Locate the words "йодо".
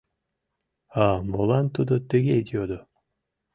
2.53-2.79